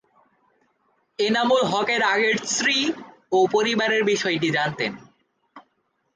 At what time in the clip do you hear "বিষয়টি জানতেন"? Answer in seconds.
4.03-4.91